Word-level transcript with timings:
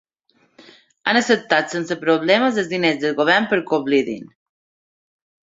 Han 1.11 1.19
acceptat 1.19 1.75
sense 1.75 1.97
problemes 2.05 2.57
els 2.63 2.71
diners 2.73 2.99
del 3.05 3.15
Govern 3.21 3.49
perquè 3.53 3.79
oblidin. 3.79 4.27